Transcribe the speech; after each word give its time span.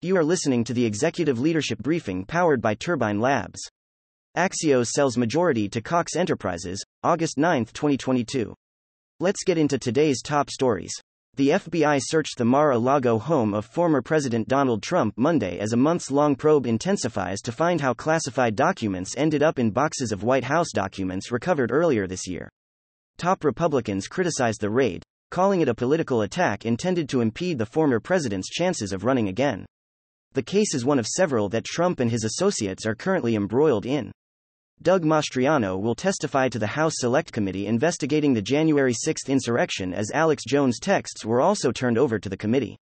You 0.00 0.16
are 0.16 0.22
listening 0.22 0.62
to 0.64 0.72
the 0.72 0.86
Executive 0.86 1.40
Leadership 1.40 1.80
Briefing 1.80 2.24
powered 2.24 2.62
by 2.62 2.74
Turbine 2.74 3.18
Labs. 3.18 3.60
Axios 4.36 4.90
sells 4.90 5.18
majority 5.18 5.68
to 5.70 5.80
Cox 5.80 6.14
Enterprises, 6.14 6.84
August 7.02 7.36
9, 7.36 7.64
2022. 7.64 8.54
Let's 9.18 9.42
get 9.42 9.58
into 9.58 9.76
today's 9.76 10.22
top 10.22 10.50
stories. 10.50 10.92
The 11.34 11.48
FBI 11.48 12.00
searched 12.00 12.38
the 12.38 12.44
Mar 12.44 12.70
a 12.70 12.78
Lago 12.78 13.18
home 13.18 13.54
of 13.54 13.66
former 13.66 14.02
President 14.02 14.46
Donald 14.46 14.80
Trump 14.80 15.14
Monday 15.16 15.58
as 15.58 15.72
a 15.72 15.76
months 15.76 16.12
long 16.12 16.36
probe 16.36 16.64
intensifies 16.64 17.40
to 17.40 17.50
find 17.50 17.80
how 17.80 17.92
classified 17.92 18.54
documents 18.54 19.14
ended 19.16 19.42
up 19.42 19.58
in 19.58 19.72
boxes 19.72 20.12
of 20.12 20.22
White 20.22 20.44
House 20.44 20.68
documents 20.72 21.32
recovered 21.32 21.72
earlier 21.72 22.06
this 22.06 22.28
year. 22.28 22.48
Top 23.16 23.42
Republicans 23.42 24.06
criticized 24.06 24.60
the 24.60 24.70
raid, 24.70 25.02
calling 25.30 25.60
it 25.60 25.68
a 25.68 25.74
political 25.74 26.22
attack 26.22 26.64
intended 26.64 27.08
to 27.08 27.20
impede 27.20 27.58
the 27.58 27.66
former 27.66 28.00
president's 28.00 28.48
chances 28.48 28.92
of 28.92 29.04
running 29.04 29.28
again. 29.28 29.66
The 30.34 30.42
case 30.42 30.74
is 30.74 30.84
one 30.84 30.98
of 30.98 31.06
several 31.06 31.48
that 31.48 31.64
Trump 31.64 32.00
and 32.00 32.10
his 32.10 32.24
associates 32.24 32.86
are 32.86 32.94
currently 32.94 33.34
embroiled 33.34 33.86
in. 33.86 34.12
Doug 34.80 35.02
Mastriano 35.02 35.80
will 35.80 35.94
testify 35.96 36.48
to 36.48 36.58
the 36.58 36.66
House 36.66 36.92
Select 36.98 37.32
Committee 37.32 37.66
investigating 37.66 38.32
the 38.32 38.42
January 38.42 38.94
6 38.94 39.28
insurrection 39.28 39.92
as 39.92 40.12
Alex 40.12 40.44
Jones' 40.46 40.78
texts 40.78 41.24
were 41.24 41.40
also 41.40 41.72
turned 41.72 41.98
over 41.98 42.18
to 42.18 42.28
the 42.28 42.36
committee. 42.36 42.78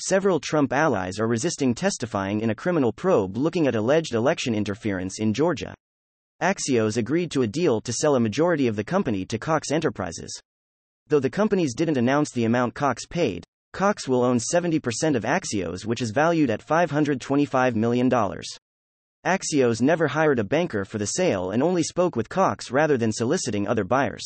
Several 0.00 0.38
Trump 0.38 0.72
allies 0.72 1.18
are 1.18 1.26
resisting 1.26 1.74
testifying 1.74 2.40
in 2.40 2.50
a 2.50 2.54
criminal 2.54 2.92
probe 2.92 3.36
looking 3.36 3.66
at 3.66 3.74
alleged 3.74 4.14
election 4.14 4.54
interference 4.54 5.18
in 5.18 5.34
Georgia. 5.34 5.74
Axios 6.40 6.96
agreed 6.96 7.30
to 7.30 7.42
a 7.42 7.46
deal 7.46 7.80
to 7.80 7.92
sell 7.92 8.16
a 8.16 8.20
majority 8.20 8.66
of 8.66 8.76
the 8.76 8.84
company 8.84 9.24
to 9.26 9.38
Cox 9.38 9.70
Enterprises. 9.70 10.40
Though 11.08 11.20
the 11.20 11.28
companies 11.28 11.74
didn't 11.74 11.98
announce 11.98 12.30
the 12.30 12.44
amount 12.44 12.74
Cox 12.74 13.04
paid, 13.06 13.44
Cox 13.74 14.08
will 14.08 14.24
own 14.24 14.38
70% 14.38 15.16
of 15.16 15.24
Axios, 15.24 15.84
which 15.84 16.00
is 16.00 16.12
valued 16.12 16.48
at 16.48 16.64
$525 16.64 17.74
million. 17.74 18.08
Axios 19.26 19.82
never 19.82 20.06
hired 20.06 20.38
a 20.38 20.44
banker 20.44 20.84
for 20.84 20.98
the 20.98 21.06
sale 21.06 21.50
and 21.50 21.62
only 21.62 21.82
spoke 21.82 22.16
with 22.16 22.28
Cox 22.28 22.70
rather 22.70 22.96
than 22.96 23.12
soliciting 23.12 23.66
other 23.66 23.84
buyers. 23.84 24.24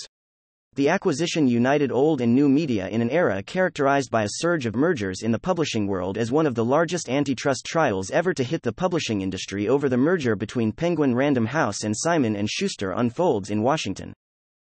The 0.74 0.88
acquisition 0.90 1.48
united 1.48 1.90
old 1.90 2.20
and 2.20 2.34
new 2.34 2.48
media 2.48 2.86
in 2.88 3.02
an 3.02 3.10
era 3.10 3.42
characterized 3.42 4.12
by 4.12 4.22
a 4.22 4.28
surge 4.28 4.64
of 4.64 4.76
mergers 4.76 5.22
in 5.22 5.32
the 5.32 5.38
publishing 5.38 5.88
world 5.88 6.16
as 6.16 6.30
one 6.30 6.46
of 6.46 6.54
the 6.54 6.64
largest 6.64 7.08
antitrust 7.08 7.64
trials 7.66 8.12
ever 8.12 8.32
to 8.34 8.44
hit 8.44 8.62
the 8.62 8.72
publishing 8.72 9.20
industry 9.20 9.66
over 9.66 9.88
the 9.88 9.96
merger 9.96 10.36
between 10.36 10.70
Penguin 10.70 11.14
Random 11.16 11.46
House 11.46 11.82
and 11.82 11.96
Simon 11.96 12.46
& 12.46 12.48
Schuster 12.48 12.92
unfolds 12.92 13.50
in 13.50 13.62
Washington. 13.62 14.12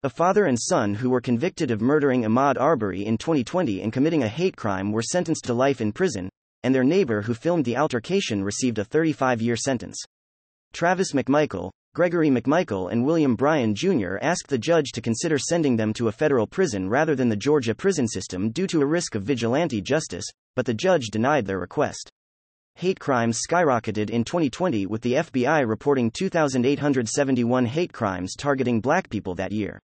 A 0.04 0.10
father 0.10 0.46
and 0.46 0.60
son 0.60 0.96
who 0.96 1.12
were 1.12 1.22
convicted 1.22 1.70
of 1.70 1.80
murdering 1.80 2.24
Ahmaud 2.24 2.60
Arbery 2.60 3.06
in 3.06 3.20
2020 3.20 3.84
and 3.84 3.94
committing 3.94 4.24
a 4.24 4.28
hate 4.28 4.58
crime 4.58 4.92
were 4.92 5.04
sentenced 5.04 5.44
to 5.44 5.54
life 5.54 5.80
in 5.80 5.92
prison, 5.92 6.28
and 6.64 6.74
their 6.74 6.84
neighbor 6.84 7.22
who 7.22 7.36
filmed 7.36 7.66
the 7.66 7.78
altercation 7.78 8.44
received 8.44 8.80
a 8.80 8.84
35 8.84 9.44
year 9.44 9.56
sentence. 9.56 10.04
Travis 10.74 11.12
McMichael, 11.12 11.70
Gregory 11.94 12.32
McMichael, 12.32 12.92
and 12.92 13.06
William 13.06 13.36
Bryan 13.36 13.76
Jr. 13.76 14.18
asked 14.24 14.48
the 14.48 14.58
judge 14.58 14.92
to 14.94 15.02
consider 15.02 15.38
sending 15.38 15.76
them 15.76 15.94
to 15.94 16.08
a 16.08 16.12
federal 16.12 16.48
prison 16.48 16.90
rather 16.90 17.14
than 17.14 17.30
the 17.30 17.36
Georgia 17.36 17.76
prison 17.76 18.08
system 18.08 18.50
due 18.50 18.66
to 18.66 18.82
a 18.82 18.86
risk 18.88 19.14
of 19.14 19.22
vigilante 19.22 19.82
justice, 19.82 20.26
but 20.56 20.66
the 20.66 20.74
judge 20.74 21.10
denied 21.12 21.46
their 21.46 21.60
request. 21.60 22.10
Hate 22.74 23.00
crimes 23.00 23.40
skyrocketed 23.48 24.10
in 24.10 24.24
2020 24.24 24.88
with 24.88 25.04
the 25.04 25.14
FBI 25.14 25.64
reporting 25.68 26.10
2,871 26.10 27.68
hate 27.68 27.94
crimes 27.94 28.34
targeting 28.36 28.82
black 28.82 29.08
people 29.08 29.36
that 29.36 29.52
year. 29.52 29.80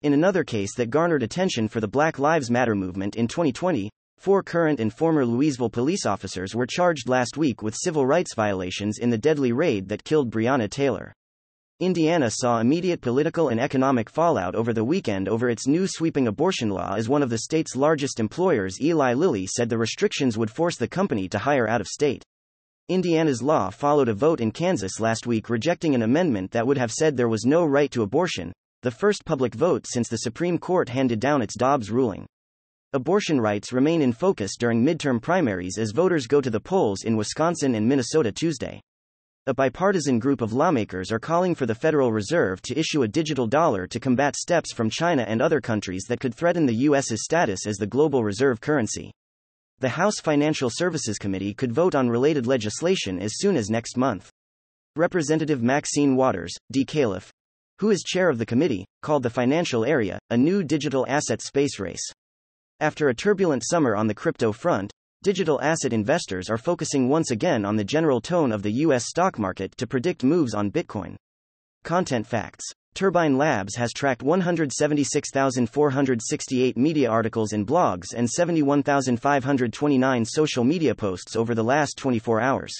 In 0.00 0.12
another 0.12 0.44
case 0.44 0.76
that 0.76 0.90
garnered 0.90 1.24
attention 1.24 1.66
for 1.66 1.80
the 1.80 1.88
Black 1.88 2.20
Lives 2.20 2.52
Matter 2.52 2.76
movement 2.76 3.16
in 3.16 3.26
2020, 3.26 3.90
four 4.16 4.44
current 4.44 4.78
and 4.78 4.94
former 4.94 5.26
Louisville 5.26 5.68
police 5.68 6.06
officers 6.06 6.54
were 6.54 6.68
charged 6.68 7.08
last 7.08 7.36
week 7.36 7.62
with 7.62 7.74
civil 7.74 8.06
rights 8.06 8.32
violations 8.36 8.98
in 8.98 9.10
the 9.10 9.18
deadly 9.18 9.50
raid 9.50 9.88
that 9.88 10.04
killed 10.04 10.30
Breonna 10.30 10.70
Taylor. 10.70 11.12
Indiana 11.80 12.30
saw 12.30 12.60
immediate 12.60 13.00
political 13.00 13.48
and 13.48 13.58
economic 13.58 14.08
fallout 14.08 14.54
over 14.54 14.72
the 14.72 14.84
weekend 14.84 15.28
over 15.28 15.50
its 15.50 15.66
new 15.66 15.88
sweeping 15.88 16.28
abortion 16.28 16.68
law 16.70 16.94
as 16.94 17.08
one 17.08 17.24
of 17.24 17.30
the 17.30 17.38
state's 17.38 17.74
largest 17.74 18.20
employers 18.20 18.80
Eli 18.80 19.14
Lilly 19.14 19.48
said 19.48 19.68
the 19.68 19.78
restrictions 19.78 20.38
would 20.38 20.48
force 20.52 20.76
the 20.76 20.86
company 20.86 21.28
to 21.28 21.38
hire 21.38 21.68
out 21.68 21.80
of 21.80 21.88
state. 21.88 22.22
Indiana's 22.88 23.42
law 23.42 23.68
followed 23.68 24.08
a 24.08 24.14
vote 24.14 24.40
in 24.40 24.52
Kansas 24.52 25.00
last 25.00 25.26
week 25.26 25.50
rejecting 25.50 25.96
an 25.96 26.02
amendment 26.02 26.52
that 26.52 26.68
would 26.68 26.78
have 26.78 26.92
said 26.92 27.16
there 27.16 27.28
was 27.28 27.44
no 27.44 27.64
right 27.64 27.90
to 27.90 28.02
abortion, 28.02 28.52
the 28.82 28.90
first 28.90 29.24
public 29.24 29.54
vote 29.54 29.86
since 29.88 30.08
the 30.08 30.18
Supreme 30.18 30.56
Court 30.56 30.88
handed 30.88 31.18
down 31.18 31.42
its 31.42 31.56
Dobbs 31.56 31.90
ruling. 31.90 32.26
Abortion 32.92 33.40
rights 33.40 33.72
remain 33.72 34.00
in 34.00 34.12
focus 34.12 34.56
during 34.56 34.84
midterm 34.84 35.20
primaries 35.20 35.78
as 35.78 35.90
voters 35.90 36.26
go 36.26 36.40
to 36.40 36.48
the 36.48 36.60
polls 36.60 37.02
in 37.02 37.16
Wisconsin 37.16 37.74
and 37.74 37.88
Minnesota 37.88 38.32
Tuesday. 38.32 38.80
A 39.46 39.54
bipartisan 39.54 40.18
group 40.18 40.40
of 40.40 40.52
lawmakers 40.52 41.10
are 41.10 41.18
calling 41.18 41.54
for 41.54 41.66
the 41.66 41.74
Federal 41.74 42.12
Reserve 42.12 42.62
to 42.62 42.78
issue 42.78 43.02
a 43.02 43.08
digital 43.08 43.46
dollar 43.46 43.86
to 43.86 43.98
combat 43.98 44.36
steps 44.36 44.72
from 44.72 44.90
China 44.90 45.24
and 45.26 45.42
other 45.42 45.60
countries 45.60 46.04
that 46.08 46.20
could 46.20 46.34
threaten 46.34 46.66
the 46.66 46.74
U.S.'s 46.74 47.24
status 47.24 47.66
as 47.66 47.78
the 47.78 47.86
global 47.86 48.22
reserve 48.22 48.60
currency. 48.60 49.10
The 49.80 49.88
House 49.88 50.20
Financial 50.20 50.70
Services 50.70 51.18
Committee 51.18 51.54
could 51.54 51.72
vote 51.72 51.94
on 51.94 52.08
related 52.08 52.46
legislation 52.46 53.18
as 53.20 53.38
soon 53.38 53.56
as 53.56 53.70
next 53.70 53.96
month. 53.96 54.30
Representative 54.96 55.62
Maxine 55.62 56.14
Waters, 56.14 56.54
D. 56.70 56.84
Califf, 56.84 57.30
who 57.78 57.90
is 57.90 58.02
chair 58.02 58.28
of 58.28 58.38
the 58.38 58.46
committee, 58.46 58.84
called 59.02 59.22
the 59.22 59.30
financial 59.30 59.84
area 59.84 60.18
a 60.30 60.36
new 60.36 60.62
digital 60.62 61.06
asset 61.08 61.40
space 61.40 61.78
race. 61.78 62.12
After 62.80 63.08
a 63.08 63.14
turbulent 63.14 63.64
summer 63.64 63.96
on 63.96 64.06
the 64.06 64.14
crypto 64.14 64.52
front, 64.52 64.92
digital 65.22 65.60
asset 65.60 65.92
investors 65.92 66.48
are 66.48 66.58
focusing 66.58 67.08
once 67.08 67.30
again 67.30 67.64
on 67.64 67.76
the 67.76 67.84
general 67.84 68.20
tone 68.20 68.52
of 68.52 68.62
the 68.62 68.72
U.S. 68.84 69.06
stock 69.08 69.38
market 69.38 69.76
to 69.78 69.86
predict 69.86 70.22
moves 70.22 70.54
on 70.54 70.70
Bitcoin. 70.70 71.16
Content 71.84 72.26
facts 72.26 72.64
Turbine 72.94 73.38
Labs 73.38 73.76
has 73.76 73.92
tracked 73.92 74.24
176,468 74.24 76.76
media 76.76 77.08
articles 77.08 77.52
and 77.52 77.64
blogs 77.66 78.06
and 78.16 78.28
71,529 78.28 80.24
social 80.24 80.64
media 80.64 80.94
posts 80.94 81.36
over 81.36 81.54
the 81.54 81.62
last 81.62 81.96
24 81.96 82.40
hours. 82.40 82.74